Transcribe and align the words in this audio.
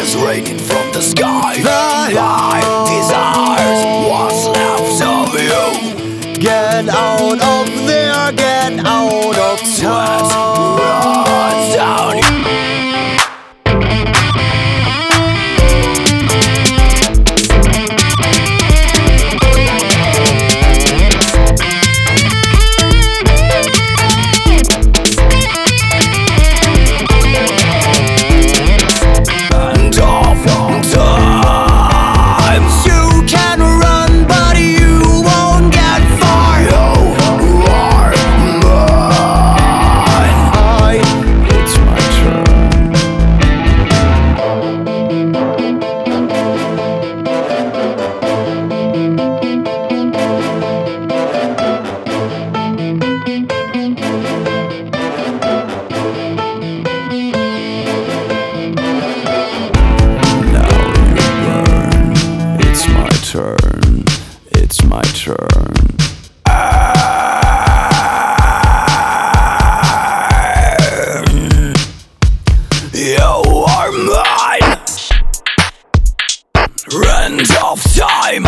fires 0.00 0.16
raining 0.16 0.58
from 0.58 0.92
the 0.92 1.00
sky. 1.00 2.49
It's 64.62 64.84
my 64.84 65.00
turn. 65.00 65.36
You 72.92 73.16
are 73.16 73.90
mine. 73.90 74.76
Rent 76.92 77.50
of 77.64 77.82
time. 77.94 78.44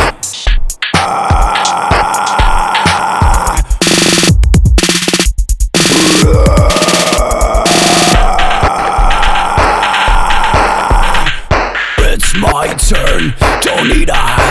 It's 12.04 12.34
my 12.36 12.74
turn. 12.74 13.34
Don't 13.62 13.88
need 13.88 14.10
a 14.10 14.41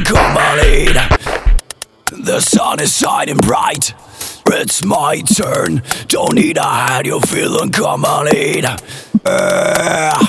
complete. 0.00 0.96
The 2.24 2.40
sun 2.40 2.80
is 2.80 2.96
shining 2.96 3.36
bright. 3.36 3.94
It's 4.54 4.84
my 4.84 5.20
turn. 5.20 5.82
Don't 6.08 6.34
need 6.34 6.56
a 6.56 6.62
hat, 6.62 7.06
you 7.06 7.20
feeling 7.20 7.70
complete. 7.70 8.64
Uh. 9.24 10.26